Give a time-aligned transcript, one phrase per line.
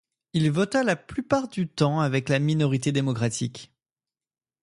[0.33, 3.71] Il vota la plupart du temps avec la minorité démocratique.